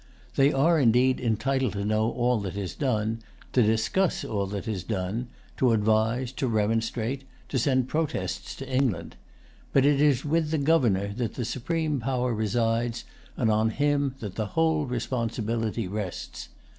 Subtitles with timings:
[0.35, 3.19] They are, indeed, entitled to know all that is done,
[3.53, 5.27] to discuss all that is done,
[5.57, 9.15] to advise, to remonstrate, to send protests to England.
[9.71, 13.03] But it is with the Governor that the supreme power resides,
[13.37, 16.49] and on him that the whole responsibility rests.